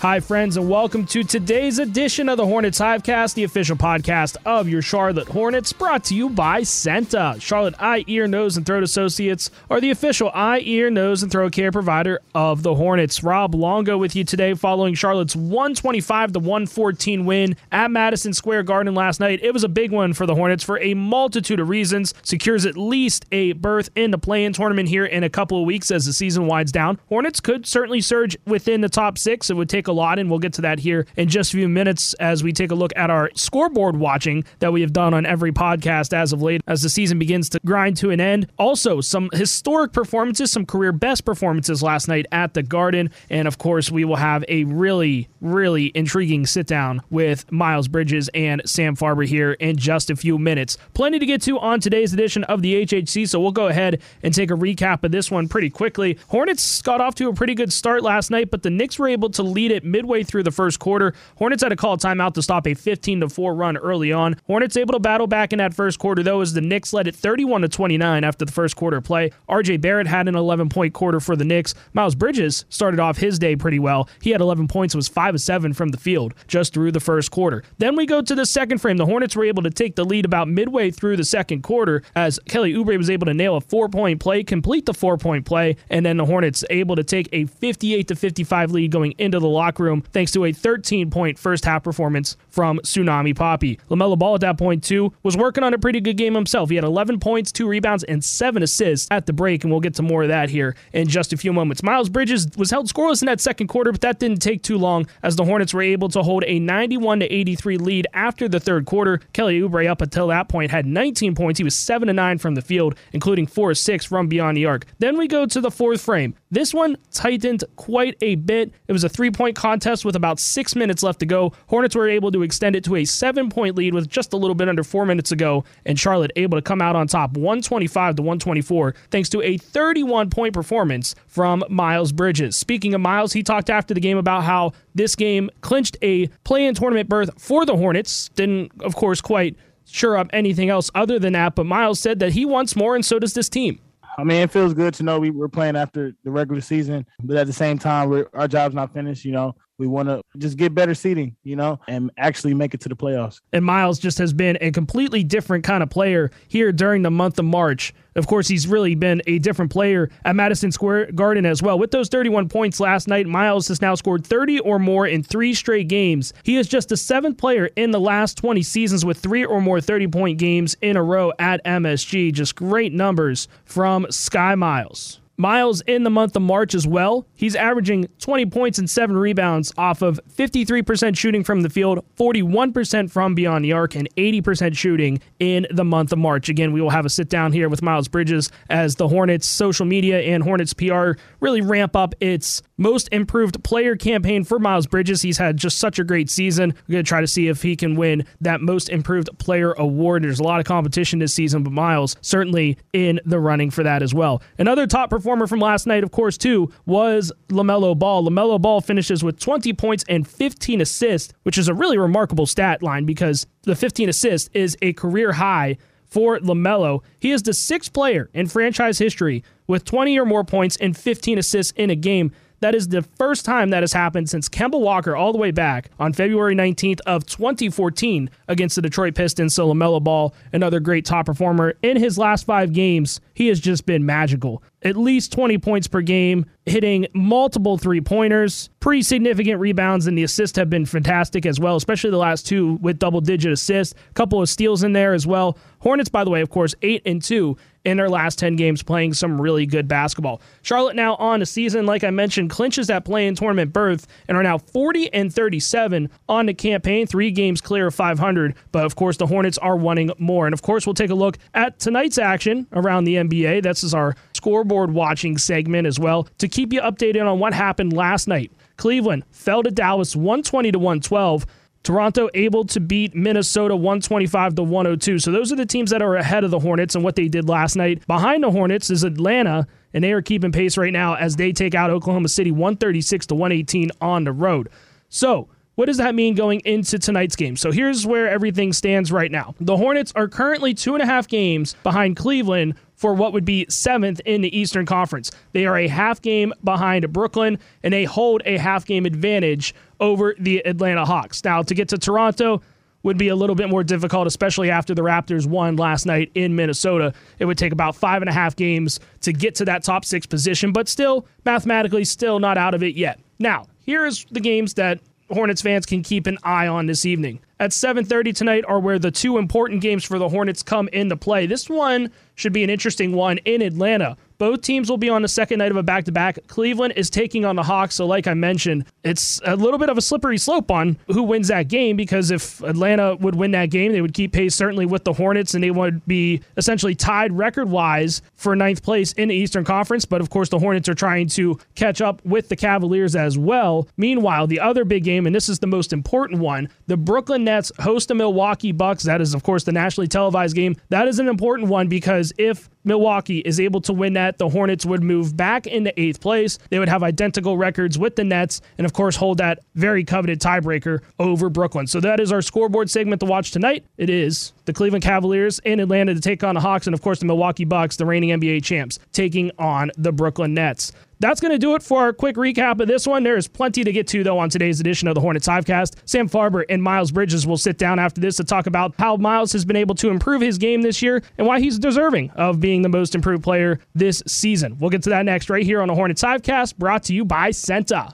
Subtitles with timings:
[0.00, 4.68] Hi, friends, and welcome to today's edition of the Hornets Hivecast, the official podcast of
[4.68, 7.40] your Charlotte Hornets, brought to you by CEENTA.
[7.40, 11.52] Charlotte Eye, Ear, Nose, and Throat Associates are the official eye, ear, nose, and throat
[11.52, 13.24] care provider of the Hornets.
[13.24, 18.94] Rob Longo with you today following Charlotte's 125 to 114 win at Madison Square Garden
[18.94, 19.40] last night.
[19.42, 22.12] It was a big one for the Hornets for a multitude of reasons.
[22.22, 25.64] Secures at least a berth in the play in tournament here in a couple of
[25.64, 27.00] weeks as the season winds down.
[27.08, 29.48] Hornets could certainly surge within the top six.
[29.48, 31.68] It would take a lot, and we'll get to that here in just a few
[31.68, 35.26] minutes as we take a look at our scoreboard watching that we have done on
[35.26, 38.50] every podcast as of late as the season begins to grind to an end.
[38.58, 43.58] Also, some historic performances, some career best performances last night at the Garden, and of
[43.58, 48.96] course, we will have a really, really intriguing sit down with Miles Bridges and Sam
[48.96, 50.78] Farber here in just a few minutes.
[50.94, 54.34] Plenty to get to on today's edition of the HHC, so we'll go ahead and
[54.34, 56.18] take a recap of this one pretty quickly.
[56.28, 59.30] Hornets got off to a pretty good start last night, but the Knicks were able
[59.30, 61.14] to lead it midway through the first quarter.
[61.36, 64.36] Hornets had to call a timeout to stop a 15 to 4 run early on.
[64.46, 67.14] Hornets able to battle back in that first quarter though as the Knicks led it
[67.14, 69.30] 31 to 29 after the first quarter play.
[69.48, 71.74] RJ Barrett had an 11 point quarter for the Knicks.
[71.92, 74.08] Miles Bridges started off his day pretty well.
[74.22, 77.30] He had 11 points was 5 of 7 from the field just through the first
[77.30, 77.62] quarter.
[77.78, 78.96] Then we go to the second frame.
[78.96, 82.38] The Hornets were able to take the lead about midway through the second quarter as
[82.48, 86.16] Kelly Oubre was able to nail a 4-point play, complete the 4-point play, and then
[86.16, 90.02] the Hornets able to take a 58 to 55 lead going into the locker room
[90.12, 93.78] thanks to a 13 point first half performance from Tsunami Papi.
[93.90, 96.70] LaMelo Ball at that point, too, was working on a pretty good game himself.
[96.70, 99.94] He had 11 points, 2 rebounds, and 7 assists at the break, and we'll get
[99.94, 101.82] to more of that here in just a few moments.
[101.82, 105.06] Miles Bridges was held scoreless in that second quarter, but that didn't take too long
[105.22, 109.20] as the Hornets were able to hold a 91 83 lead after the third quarter.
[109.32, 111.58] Kelly Oubre, up until that point, had 19 points.
[111.58, 114.86] He was 7 to 9 from the field, including 4 6 from beyond the arc.
[114.98, 116.34] Then we go to the fourth frame.
[116.50, 118.72] This one tightened quite a bit.
[118.86, 121.52] It was a three point contest with about six minutes left to go.
[121.66, 124.54] Hornets were able to extend it to a seven point lead with just a little
[124.54, 128.16] bit under four minutes to go, and Charlotte able to come out on top 125
[128.16, 132.56] to 124 thanks to a 31 point performance from Miles Bridges.
[132.56, 136.66] Speaking of Miles, he talked after the game about how this game clinched a play
[136.66, 138.28] in tournament berth for the Hornets.
[138.36, 142.32] Didn't, of course, quite sure up anything else other than that, but Miles said that
[142.32, 143.80] he wants more, and so does this team.
[144.18, 147.36] I mean, it feels good to know we were playing after the regular season, but
[147.36, 149.24] at the same time, our job's not finished.
[149.24, 152.80] You know, we want to just get better seating, you know, and actually make it
[152.80, 153.40] to the playoffs.
[153.52, 157.38] And Miles just has been a completely different kind of player here during the month
[157.38, 157.92] of March.
[158.14, 161.78] Of course, he's really been a different player at Madison Square Garden as well.
[161.78, 165.52] With those 31 points last night, Miles has now scored 30 or more in three
[165.52, 166.32] straight games.
[166.42, 169.80] He is just the seventh player in the last 20 seasons with three or more
[169.80, 172.32] 30 point games in a row at MSG.
[172.32, 175.20] Just great numbers from Sky Miles.
[175.36, 177.26] Miles in the month of March as well.
[177.34, 183.10] He's averaging 20 points and 7 rebounds off of 53% shooting from the field, 41%
[183.10, 186.48] from beyond the arc, and 80% shooting in the month of March.
[186.48, 189.84] Again, we will have a sit down here with Miles Bridges as the Hornets social
[189.84, 195.22] media and Hornets PR really ramp up its most improved player campaign for Miles Bridges.
[195.22, 196.74] He's had just such a great season.
[196.88, 200.24] We're going to try to see if he can win that most improved player award.
[200.24, 204.02] There's a lot of competition this season, but Miles certainly in the running for that
[204.02, 204.42] as well.
[204.58, 208.24] Another top performer from last night, of course, too, was LaMelo Ball.
[208.24, 212.82] LaMelo Ball finishes with 20 points and 15 assists, which is a really remarkable stat
[212.82, 217.02] line because the 15 assists is a career high for LaMelo.
[217.18, 221.38] He is the sixth player in franchise history with 20 or more points and 15
[221.38, 222.32] assists in a game.
[222.60, 225.90] That is the first time that has happened since Kemba Walker all the way back
[225.98, 229.54] on February 19th of 2014 against the Detroit Pistons.
[229.54, 233.84] So LaMelo Ball, another great top performer in his last five games, he has just
[233.84, 234.62] been magical.
[234.82, 240.22] At least 20 points per game, hitting multiple three pointers, pretty significant rebounds, and the
[240.22, 243.94] assists have been fantastic as well, especially the last two with double digit assists.
[244.10, 245.58] A couple of steals in there as well.
[245.78, 247.56] Hornets, by the way, of course, 8 and 2
[247.86, 250.40] in their last 10 games playing some really good basketball.
[250.62, 254.36] Charlotte now on a season, like I mentioned, clinches that play in tournament berth and
[254.36, 258.56] are now 40 and 37 on the campaign, three games clear of 500.
[258.72, 260.46] But of course, the Hornets are wanting more.
[260.46, 263.62] And of course, we'll take a look at tonight's action around the NBA.
[263.62, 267.92] This is our scoreboard watching segment as well to keep you updated on what happened
[267.92, 268.52] last night.
[268.76, 271.46] Cleveland fell to Dallas 120 to 112.
[271.82, 275.20] Toronto able to beat Minnesota 125 to 102.
[275.20, 277.48] So those are the teams that are ahead of the Hornets and what they did
[277.48, 278.04] last night.
[278.08, 281.76] Behind the Hornets is Atlanta, and they are keeping pace right now as they take
[281.76, 284.68] out Oklahoma City 136 to 118 on the road.
[285.08, 287.56] So, what does that mean going into tonight's game?
[287.56, 289.54] So here's where everything stands right now.
[289.60, 293.66] The Hornets are currently two and a half games behind Cleveland for what would be
[293.68, 295.30] seventh in the Eastern Conference.
[295.52, 300.34] They are a half game behind Brooklyn, and they hold a half game advantage over
[300.38, 301.44] the Atlanta Hawks.
[301.44, 302.62] Now, to get to Toronto,
[303.02, 306.56] would be a little bit more difficult, especially after the Raptors won last night in
[306.56, 307.12] Minnesota.
[307.38, 310.26] It would take about five and a half games to get to that top six
[310.26, 313.20] position, but still, mathematically, still not out of it yet.
[313.38, 314.98] Now, here's the games that
[315.30, 317.40] Hornets fans can keep an eye on this evening.
[317.58, 321.46] At 7:30 tonight are where the two important games for the Hornets come into play.
[321.46, 324.16] This one should be an interesting one in Atlanta.
[324.38, 326.38] Both teams will be on the second night of a back to back.
[326.46, 327.94] Cleveland is taking on the Hawks.
[327.94, 331.48] So, like I mentioned, it's a little bit of a slippery slope on who wins
[331.48, 335.04] that game because if Atlanta would win that game, they would keep pace certainly with
[335.04, 339.34] the Hornets and they would be essentially tied record wise for ninth place in the
[339.34, 340.04] Eastern Conference.
[340.04, 343.88] But of course, the Hornets are trying to catch up with the Cavaliers as well.
[343.96, 347.72] Meanwhile, the other big game, and this is the most important one, the Brooklyn Nets
[347.80, 349.04] host the Milwaukee Bucks.
[349.04, 350.76] That is, of course, the nationally televised game.
[350.90, 354.86] That is an important one because if Milwaukee is able to win that, the Hornets
[354.86, 356.58] would move back into eighth place.
[356.70, 360.40] They would have identical records with the Nets, and of course, hold that very coveted
[360.40, 361.86] tiebreaker over Brooklyn.
[361.86, 363.84] So that is our scoreboard segment to watch tonight.
[363.98, 367.18] It is the Cleveland Cavaliers in Atlanta to take on the Hawks, and of course,
[367.18, 370.92] the Milwaukee Bucks, the reigning NBA champs, taking on the Brooklyn Nets.
[371.18, 373.22] That's going to do it for our quick recap of this one.
[373.22, 375.96] There is plenty to get to, though, on today's edition of the Hornets Hivecast.
[376.04, 379.52] Sam Farber and Miles Bridges will sit down after this to talk about how Miles
[379.52, 382.82] has been able to improve his game this year and why he's deserving of being
[382.82, 384.76] the most improved player this season.
[384.78, 387.50] We'll get to that next right here on the Hornets Hivecast, brought to you by
[387.50, 388.12] CEENTA.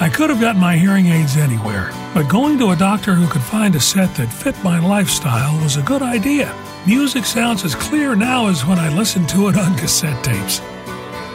[0.00, 3.42] I could have gotten my hearing aids anywhere, but going to a doctor who could
[3.42, 6.54] find a set that fit my lifestyle was a good idea.
[6.86, 10.60] Music sounds as clear now as when I listened to it on cassette tapes.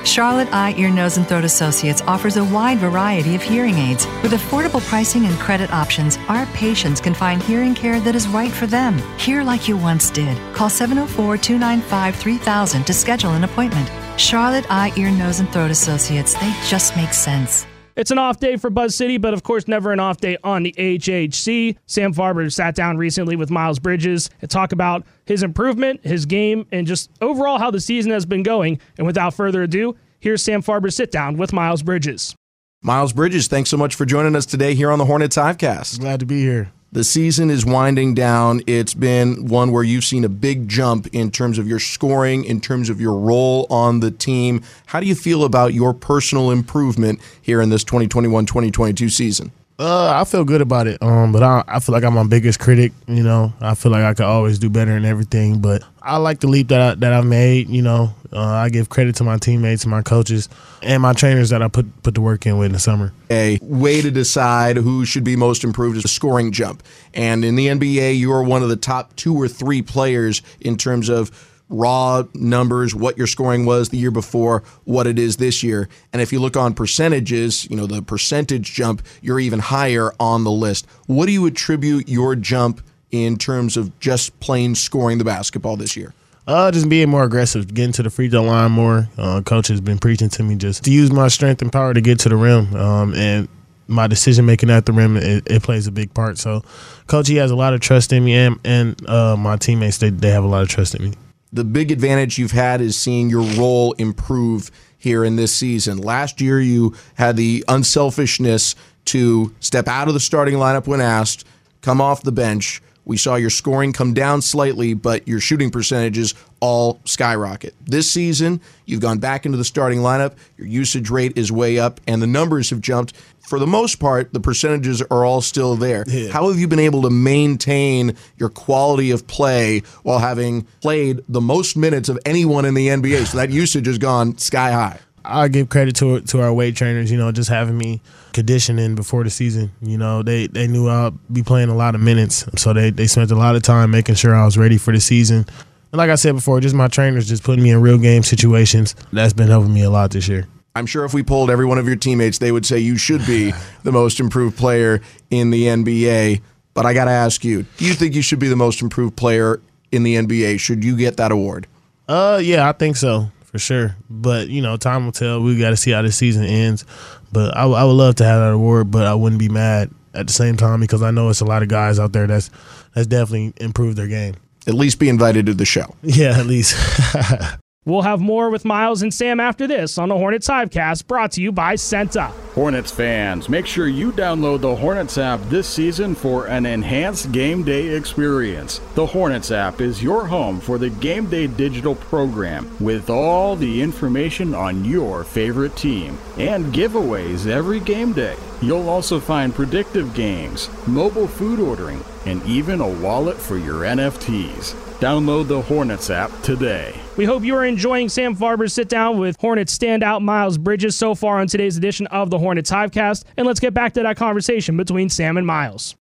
[0.03, 4.05] Charlotte Eye, Ear, Nose, and Throat Associates offers a wide variety of hearing aids.
[4.23, 8.51] With affordable pricing and credit options, our patients can find hearing care that is right
[8.51, 8.97] for them.
[9.17, 10.37] Hear like you once did.
[10.53, 13.89] Call 704 295 3000 to schedule an appointment.
[14.19, 17.65] Charlotte Eye, Ear, Nose, and Throat Associates, they just make sense.
[17.99, 20.63] It's an off day for Buzz City, but of course, never an off day on
[20.63, 21.75] the HHC.
[21.85, 26.65] Sam Farber sat down recently with Miles Bridges to talk about his improvement, his game,
[26.71, 28.79] and just overall how the season has been going.
[28.97, 32.33] And without further ado, here's Sam Farber's sit down with Miles Bridges.
[32.81, 35.99] Miles Bridges, thanks so much for joining us today here on the Hornets Hivecast.
[35.99, 36.71] Glad to be here.
[36.91, 38.61] The season is winding down.
[38.65, 42.61] It's been one where you've seen a big jump in terms of your scoring, in
[42.61, 44.63] terms of your role on the team.
[44.87, 49.51] How do you feel about your personal improvement here in this 2021 2022 season?
[49.79, 51.01] Uh, I feel good about it.
[51.01, 52.91] Um, but I, I feel like I'm my biggest critic.
[53.07, 55.61] You know, I feel like I could always do better and everything.
[55.61, 57.69] But I like the leap that I, that I've made.
[57.69, 60.49] You know, uh, I give credit to my teammates, my coaches,
[60.83, 63.13] and my trainers that I put put the work in with in the summer.
[63.31, 66.83] A way to decide who should be most improved is a scoring jump.
[67.13, 70.75] And in the NBA, you are one of the top two or three players in
[70.75, 71.31] terms of
[71.69, 75.87] raw numbers, what your scoring was the year before, what it is this year.
[76.11, 80.43] And if you look on percentages, you know, the percentage jump, you're even higher on
[80.43, 80.87] the list.
[81.05, 82.81] What do you attribute your jump
[83.11, 86.13] in terms of just plain scoring the basketball this year?
[86.47, 89.07] Uh, just being more aggressive, getting to the free throw line more.
[89.17, 92.01] Uh, coach has been preaching to me just to use my strength and power to
[92.01, 92.75] get to the rim.
[92.75, 93.47] Um, and
[93.87, 96.39] my decision making at the rim it, it, plays a big part.
[96.39, 96.63] So,
[97.05, 100.09] coach, he has a lot of trust in me, and and uh, my teammates they
[100.09, 101.13] they have a lot of trust in me
[101.51, 105.97] the big advantage you've had is seeing your role improve here in this season.
[105.97, 108.75] Last year, you had the unselfishness
[109.05, 111.45] to step out of the starting lineup when asked,
[111.81, 112.81] come off the bench.
[113.09, 117.73] We saw your scoring come down slightly, but your shooting percentages all skyrocket.
[117.83, 121.99] This season, you've gone back into the starting lineup, your usage rate is way up,
[122.05, 123.17] and the numbers have jumped.
[123.47, 126.03] For the most part, the percentages are all still there.
[126.05, 126.29] Yeah.
[126.29, 131.41] How have you been able to maintain your quality of play while having played the
[131.41, 133.25] most minutes of anyone in the NBA?
[133.25, 134.99] So that usage has gone sky high.
[135.29, 138.01] I give credit to to our weight trainers, you know, just having me
[138.33, 139.71] conditioning before the season.
[139.81, 143.07] You know, they they knew I'd be playing a lot of minutes, so they they
[143.07, 145.45] spent a lot of time making sure I was ready for the season.
[145.91, 148.95] And like I said before, just my trainers just putting me in real game situations.
[149.11, 150.47] That's been helping me a lot this year.
[150.75, 153.25] I'm sure if we pulled every one of your teammates, they would say you should
[153.25, 156.41] be the most improved player in the NBA.
[156.75, 159.17] But I got to ask you, do you think you should be the most improved
[159.17, 159.59] player
[159.91, 160.59] in the NBA?
[160.59, 161.67] Should you get that award?
[162.07, 163.95] Uh, yeah, I think so for sure.
[164.09, 165.41] But you know, time will tell.
[165.41, 166.85] We got to see how this season ends.
[167.31, 170.27] But I, I would love to have that award, but I wouldn't be mad at
[170.27, 172.49] the same time because I know it's a lot of guys out there that's
[172.93, 174.35] that's definitely improved their game.
[174.67, 175.95] At least be invited to the show.
[176.03, 176.75] Yeah, at least.
[177.85, 181.41] We'll have more with Miles and Sam after this on the Hornets Hivecast, brought to
[181.41, 182.27] you by CEENTA.
[182.53, 187.63] Hornets fans, make sure you download the Hornets app this season for an enhanced game
[187.63, 188.81] day experience.
[188.95, 193.81] The Hornets app is your home for the game day digital program with all the
[193.81, 198.35] information on your favorite team and giveaways every game day.
[198.61, 204.73] You'll also find predictive games, mobile food ordering, and even a wallet for your NFTs.
[204.99, 206.93] Download the Hornets app today.
[207.17, 211.15] We hope you are enjoying Sam Farber's sit down with Hornets standout Miles Bridges so
[211.15, 213.23] far on today's edition of the Hornets Hivecast.
[213.35, 215.95] And let's get back to that conversation between Sam and Miles.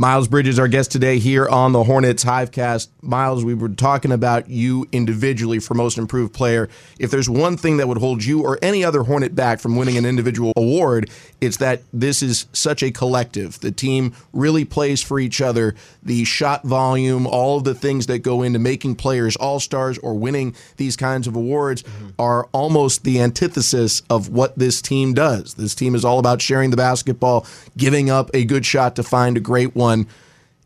[0.00, 2.86] Miles Bridges, our guest today here on the Hornets Hivecast.
[3.02, 6.68] Miles, we were talking about you individually for most improved player.
[7.00, 9.96] If there's one thing that would hold you or any other Hornet back from winning
[9.96, 13.58] an individual award, it's that this is such a collective.
[13.58, 15.74] The team really plays for each other.
[16.00, 20.14] The shot volume, all of the things that go into making players all stars or
[20.14, 22.10] winning these kinds of awards mm-hmm.
[22.20, 25.54] are almost the antithesis of what this team does.
[25.54, 27.44] This team is all about sharing the basketball,
[27.76, 30.06] giving up a good shot to find a great one one.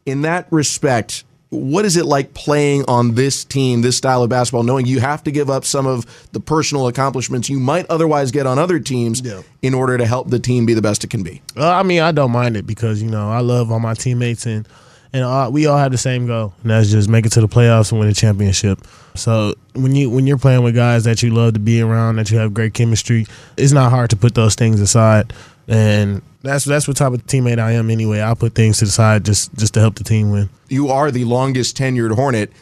[0.04, 4.62] In that respect, what is it like playing on this team, this style of basketball,
[4.62, 8.46] knowing you have to give up some of the personal accomplishments you might otherwise get
[8.46, 9.42] on other teams yeah.
[9.60, 11.42] in order to help the team be the best it can be?
[11.54, 14.46] Uh, I mean, I don't mind it because you know I love all my teammates
[14.46, 14.66] and
[15.14, 17.48] and all, we all have the same goal, and that's just make it to the
[17.48, 18.80] playoffs and win a championship.
[19.14, 22.30] So when you when you're playing with guys that you love to be around, that
[22.30, 23.26] you have great chemistry,
[23.58, 25.34] it's not hard to put those things aside
[25.68, 28.20] and that's that's what type of teammate I am anyway.
[28.20, 30.50] I'll put things to the side just just to help the team win.
[30.68, 32.52] You are the longest tenured Hornet.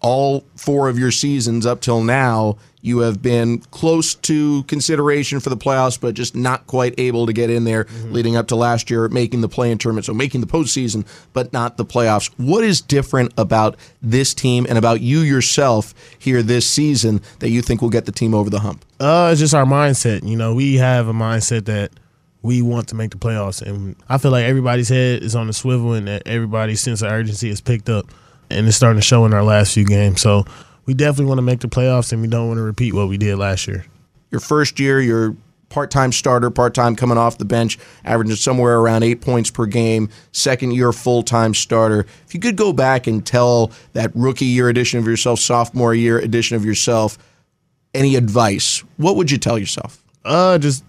[0.00, 5.48] All four of your seasons up till now, you have been close to consideration for
[5.48, 7.84] the playoffs, but just not quite able to get in there.
[7.84, 8.12] Mm-hmm.
[8.12, 11.78] Leading up to last year, making the play-in tournament, so making the postseason, but not
[11.78, 12.30] the playoffs.
[12.36, 17.62] What is different about this team and about you yourself here this season that you
[17.62, 18.84] think will get the team over the hump?
[19.00, 20.28] Uh, it's just our mindset.
[20.28, 21.92] You know, we have a mindset that
[22.44, 23.62] we want to make the playoffs.
[23.62, 27.10] And I feel like everybody's head is on the swivel and that everybody's sense of
[27.10, 28.06] urgency is picked up.
[28.50, 30.20] And it's starting to show in our last few games.
[30.20, 30.44] So
[30.84, 33.16] we definitely want to make the playoffs and we don't want to repeat what we
[33.16, 33.86] did last year.
[34.30, 35.34] Your first year, you're
[35.70, 39.64] part time starter, part time coming off the bench, averaging somewhere around eight points per
[39.64, 40.10] game.
[40.32, 42.00] Second year, full time starter.
[42.26, 46.18] If you could go back and tell that rookie year edition of yourself, sophomore year
[46.18, 47.16] edition of yourself,
[47.94, 50.04] any advice, what would you tell yourself?
[50.24, 50.84] Uh, just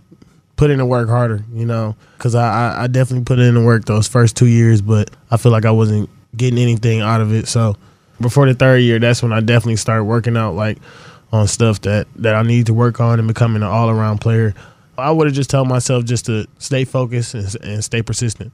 [0.55, 3.85] put in the work harder, you know, because I, I definitely put in the work
[3.85, 7.47] those first two years, but I feel like I wasn't getting anything out of it.
[7.47, 7.75] So
[8.21, 10.77] before the third year, that's when I definitely started working out like
[11.31, 14.53] on stuff that that I need to work on and becoming an all around player.
[14.97, 18.53] I would have just told myself just to stay focused and, and stay persistent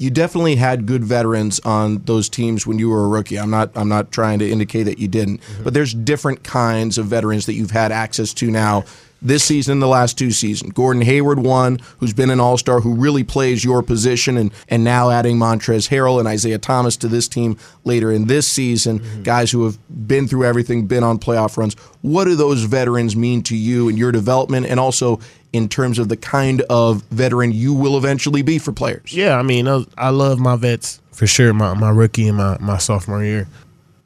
[0.00, 3.38] you definitely had good veterans on those teams when you were a rookie.
[3.38, 5.62] I'm not I'm not trying to indicate that you didn't, mm-hmm.
[5.62, 8.84] but there's different kinds of veterans that you've had access to now
[9.22, 10.72] this season, the last two seasons.
[10.72, 14.84] Gordon Hayward, one who's been an all star, who really plays your position, and, and
[14.84, 19.22] now adding Montrezl Harrell and Isaiah Thomas to this team later in this season, mm-hmm.
[19.22, 21.74] guys who have been through everything, been on playoff runs.
[22.02, 25.20] What do those veterans mean to you and your development, and also
[25.52, 29.12] in terms of the kind of veteran you will eventually be for players?
[29.12, 32.78] Yeah, I mean, I love my vets for sure, my, my rookie and my, my
[32.78, 33.46] sophomore year.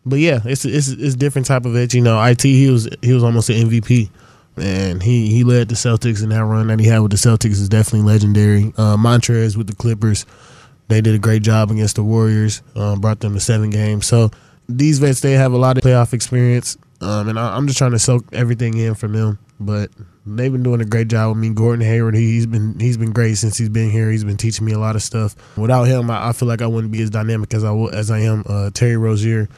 [0.04, 1.94] But yeah, it's it's it's different type of vets.
[1.94, 4.10] You know, it he was he was almost an MVP
[4.56, 7.52] and he he led the Celtics in that run that he had with the Celtics
[7.52, 8.72] is definitely legendary.
[8.76, 10.26] Uh, Montrez with the Clippers,
[10.88, 14.06] they did a great job against the Warriors, um, brought them to seven games.
[14.06, 14.30] So
[14.68, 17.92] these vets they have a lot of playoff experience, um, and I, am just trying
[17.92, 19.38] to soak everything in from them.
[19.60, 19.90] But
[20.26, 21.50] they've been doing a great job with me.
[21.50, 24.10] Gordon Hayward, he, has been he's been great since he's been here.
[24.10, 25.36] He's been teaching me a lot of stuff.
[25.56, 28.20] Without him, I, I feel like I wouldn't be as dynamic as I as I
[28.20, 28.44] am.
[28.48, 29.48] Uh, Terry Rozier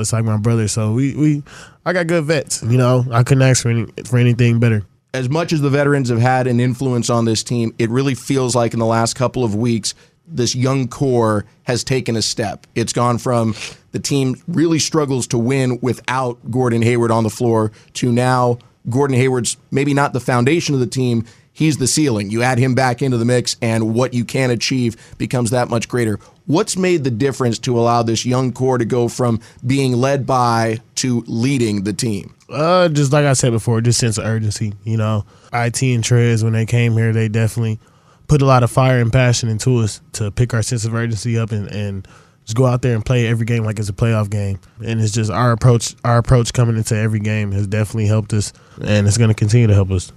[0.00, 0.68] it's like my brother.
[0.68, 1.42] So we we
[1.84, 2.62] I got good vets.
[2.62, 4.84] You know, I couldn't ask for any, for anything better.
[5.14, 8.54] As much as the veterans have had an influence on this team, it really feels
[8.54, 9.94] like in the last couple of weeks
[10.28, 12.66] this young core has taken a step.
[12.74, 13.54] It's gone from
[13.92, 19.16] the team really struggles to win without Gordon Hayward on the floor to now Gordon
[19.16, 21.24] Hayward's maybe not the foundation of the team,
[21.56, 22.30] he's the ceiling.
[22.30, 25.88] You add him back into the mix, and what you can achieve becomes that much
[25.88, 26.20] greater.
[26.44, 30.80] What's made the difference to allow this young core to go from being led by
[30.96, 32.34] to leading the team?
[32.48, 34.74] Uh, just like I said before, just sense of urgency.
[34.84, 37.80] You know, it and Trez when they came here, they definitely
[38.28, 41.38] put a lot of fire and passion into us to pick our sense of urgency
[41.38, 42.06] up and, and
[42.44, 44.60] just go out there and play every game like it's a playoff game.
[44.84, 45.96] And it's just our approach.
[46.04, 49.66] Our approach coming into every game has definitely helped us, and it's going to continue
[49.66, 50.12] to help us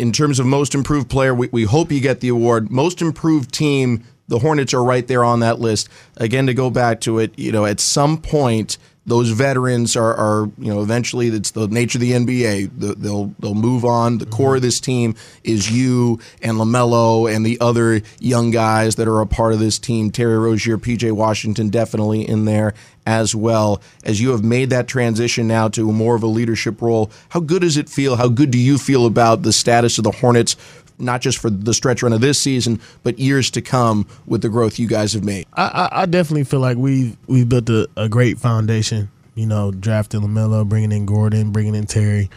[0.00, 2.70] in terms of most improved player, we, we hope you get the award.
[2.70, 5.90] Most improved team, the Hornets are right there on that list.
[6.16, 8.78] Again, to go back to it, you know, at some point,
[9.10, 12.70] those veterans are, are you know eventually it's the nature of the NBA.
[12.78, 14.18] The, they'll they'll move on.
[14.18, 19.08] The core of this team is you and Lamelo and the other young guys that
[19.08, 20.10] are a part of this team.
[20.12, 22.72] Terry Rozier, PJ Washington, definitely in there
[23.06, 23.82] as well.
[24.04, 27.62] As you have made that transition now to more of a leadership role, how good
[27.62, 28.14] does it feel?
[28.14, 30.54] How good do you feel about the status of the Hornets?
[31.00, 34.48] Not just for the stretch run of this season, but years to come with the
[34.48, 35.46] growth you guys have made.
[35.54, 39.10] I, I, definitely feel like we've we've built a, a great foundation.
[39.34, 42.28] You know, drafting Lamelo, bringing in Gordon, bringing in Terry.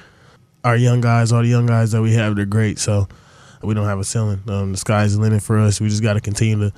[0.63, 2.79] Our young guys, all the young guys that we have, they're great.
[2.79, 3.07] So
[3.61, 4.41] we don't have a ceiling.
[4.47, 5.81] Um, the sky's the limit for us.
[5.81, 6.73] We just got to continue to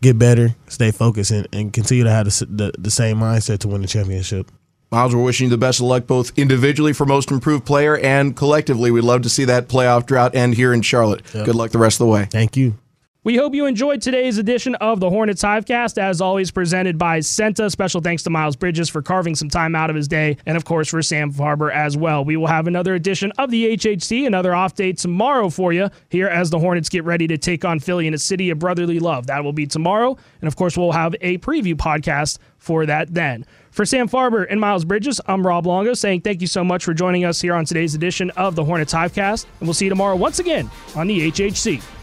[0.00, 3.68] get better, stay focused, and, and continue to have the, the, the same mindset to
[3.68, 4.50] win the championship.
[4.94, 8.36] Miles, we're wishing you the best of luck both individually for most improved player and
[8.36, 8.90] collectively.
[8.90, 11.22] We'd love to see that playoff drought end here in Charlotte.
[11.34, 11.46] Yep.
[11.46, 12.26] Good luck the rest of the way.
[12.26, 12.78] Thank you.
[13.24, 17.70] We hope you enjoyed today's edition of the Hornets Hivecast, as always presented by CEENTA.
[17.70, 20.66] Special thanks to Miles Bridges for carving some time out of his day, and of
[20.66, 22.22] course for Sam Farber as well.
[22.22, 26.28] We will have another edition of the HHC, another off day tomorrow for you here
[26.28, 29.26] as the Hornets get ready to take on Philly in a city of brotherly love.
[29.28, 33.46] That will be tomorrow, and of course we'll have a preview podcast for that then.
[33.70, 36.92] For Sam Farber and Miles Bridges, I'm Rob Longo saying thank you so much for
[36.92, 40.14] joining us here on today's edition of the Hornets Hivecast, and we'll see you tomorrow
[40.14, 41.82] once again on the HHC.